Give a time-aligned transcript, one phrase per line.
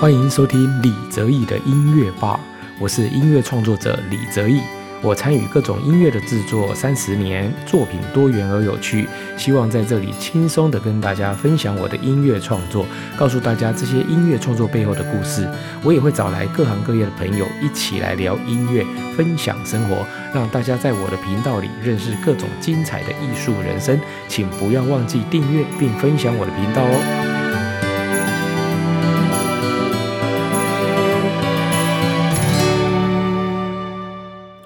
[0.00, 2.40] 欢迎收听李泽义的音乐吧，
[2.78, 4.58] 我是音乐创作者李泽义。
[5.02, 15.46] 我参与各种音乐的制作三十年，作品多元而有趣，希望在这里轻松的跟大家分享我的音乐创作，告诉大家这些音乐创作背后的故事。
[15.84, 18.82] 我也会找来各行各业的朋友一起来聊音乐，
[19.18, 24.00] 分享生活，让大家在我的频道里认识各种精彩的艺术人生。
[24.28, 27.29] 请不要忘记订阅并分享我的频道哦。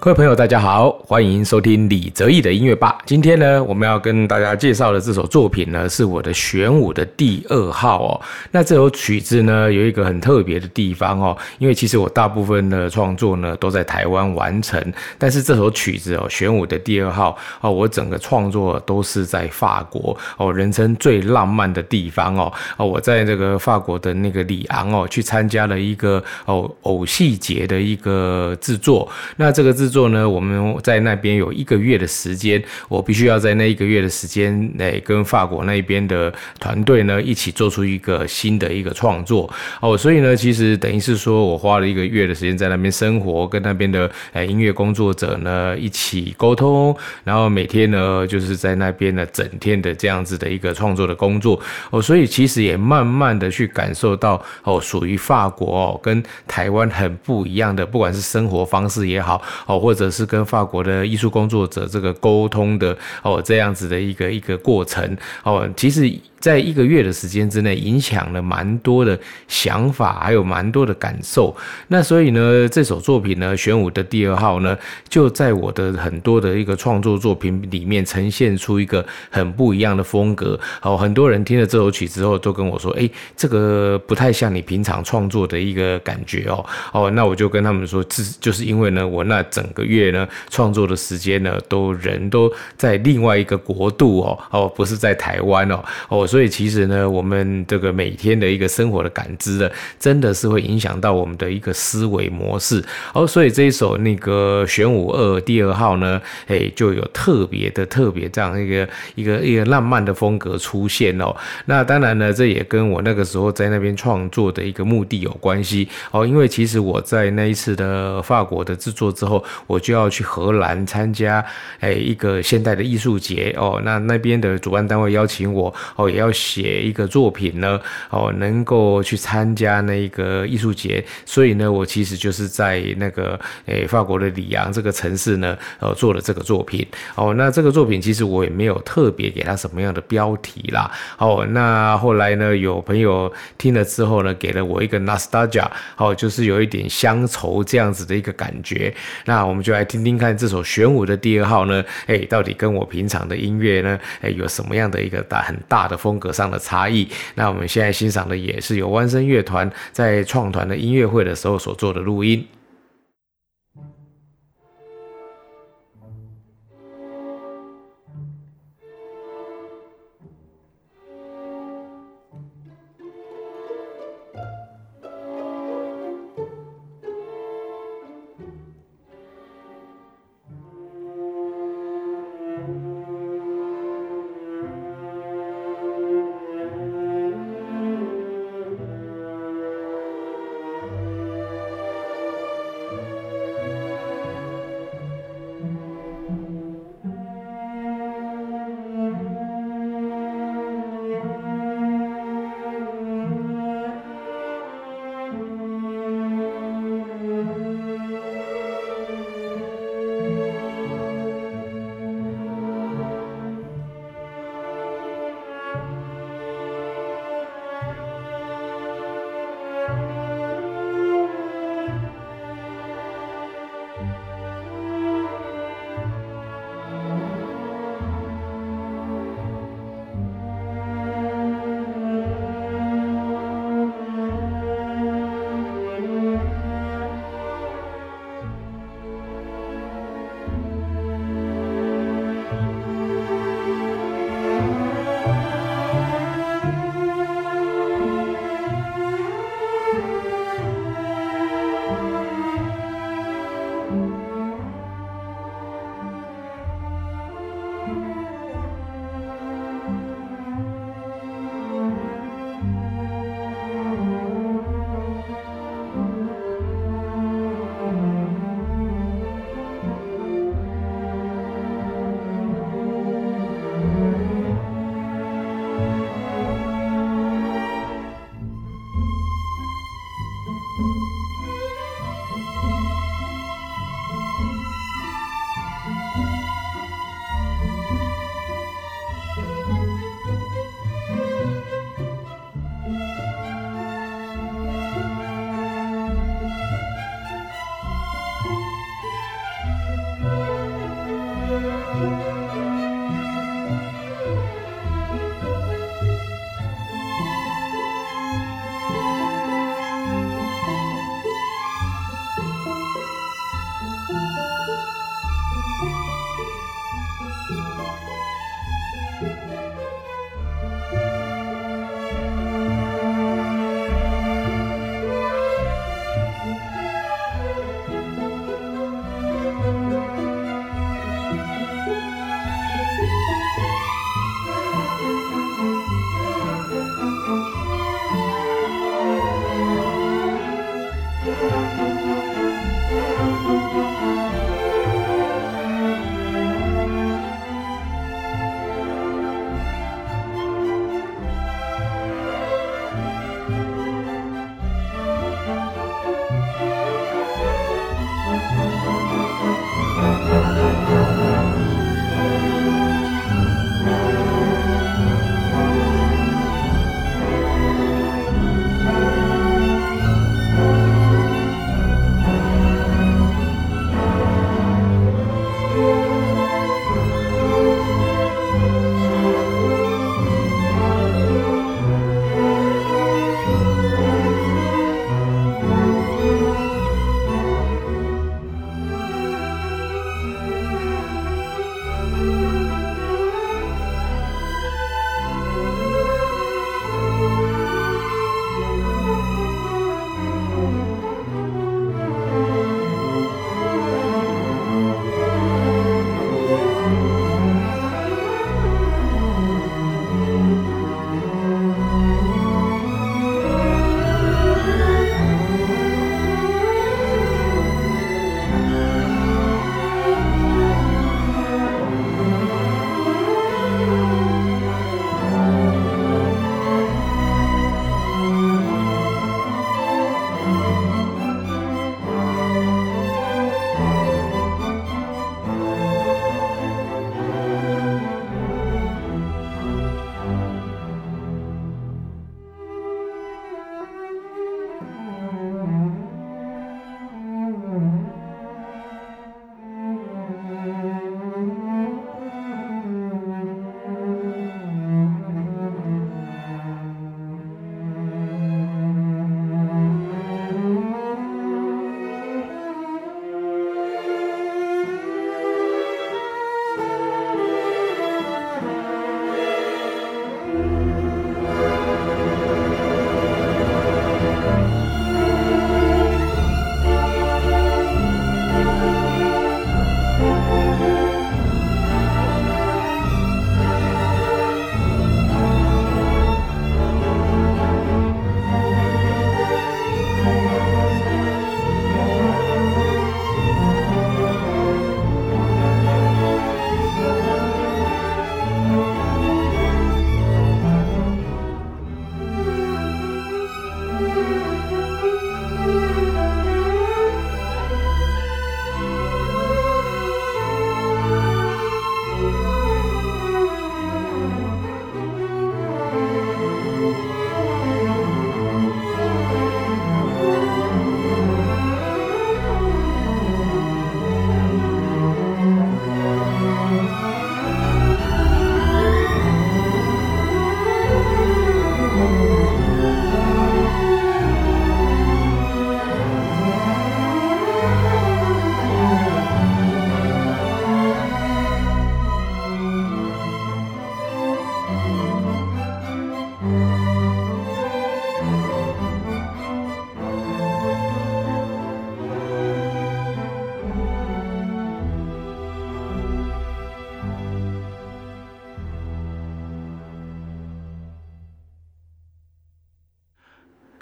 [0.05, 2.99] 各位朋友，大家好，欢迎收听李泽义的音乐吧。
[3.07, 8.21] 今天呢，我们要跟大家介绍的这首作品呢，是我的玄武的第二号哦。
[8.51, 14.79] 那这首曲子呢，有一个很特别的地方哦，因为其实我大部分的创作呢都在台湾完成，
[15.17, 22.53] 但是这首曲子哦，玄武的第二号哦，我整个创作都是在法国哦，人生最浪漫的地方哦。
[22.77, 29.94] 哦，我在这个法国的那个里昂哦，去参加了一个哦偶戏节的一个制作，那这个制。
[29.95, 39.49] 做呢，我们在那边有一个月的时间，我必须要在那一个月的时间内跟法国那边的团队呢一起做出一个新的一个创作
[39.81, 59.84] 哦，所以呢，其实等于是说我花了一个月的时间在那边生活，跟那边的呃音乐工作者呢一起沟通，然后每天呢就是在那边呢整天的这样子的一个创作的工作哦，所以其实也慢慢的去感受到哦，属于法国哦跟台湾很不一样的，不管是生活方式也好哦。
[59.85, 66.11] 或者是跟法国的艺术工作者这个沟通的哦，这样子的一个一个过程哦，其实。
[66.45, 71.57] 在一个月的时间之内，影响了蛮多的想法，还有蛮多的感受。
[71.89, 74.77] 那所以呢，这首作品呢，玄武的第二号呢，
[75.09, 80.61] 就在我的很多的一个创作作品里面，呈现出一个很不一样的风格。
[80.83, 96.29] 哦，很多人听了这首曲之后，都跟我说：“哎，这个不太像你平常创作的一个感觉哦。”哦，那我就跟他们说，这就是因为呢，我那整个月呢，创作的时间呢，都人都在另外一个国度哦，哦，不是在台湾哦，哦。
[96.35, 102.85] 所以其实呢，我们这个每天的一个生活的感知呢，真的是会影响到我们的一个思维模式。
[103.13, 111.33] 哦，所以这一首那个玄武二第二号呢，哎，就有特别的特别这样一个一个一个浪漫的风格出现哦。
[111.67, 116.27] 那当然呢，这也跟我那个时候在那边创作的一个目的有关系哦。
[116.27, 121.45] 因为其实我在那一次的法国的制作之后，我就要去荷兰参加
[121.79, 123.81] 哎一个现代的艺术节哦。
[123.85, 126.24] 那那边的主办单位邀请我哦，也要。
[126.25, 136.87] 要写一个作品呢，哦，能够去参加那一个艺术节，所以呢，我其实就是在那个诶法国的里昂这个城市呢，呃，做了这个作品。
[137.15, 140.91] 哦，那这个作品其实我也没有特别给他什么样的标题啦。
[141.19, 148.93] 哦，那后来呢，有朋友听了之后呢，给了我一个 nostalgia，哦，就是有一点乡愁这样子的一个感觉。
[149.27, 156.15] 那我们就来听听看这首玄武的第二号呢，哎，到底跟我平常的音乐呢，哎，有什么样的一个大很大的风。
[156.25, 162.47] 格上的差异，那我们现在欣赏的也是由弯声乐团在创团的音乐会的时候所做的录音。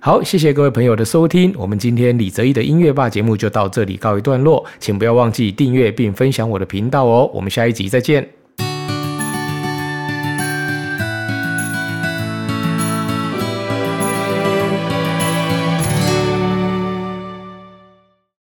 [0.05, 8.42] 好，谢谢各位朋友的收听，我们今天李泽义的音乐吧节目就到这里告一段落，请不要忘记订阅并分享我的频道哦，我们下一集再见。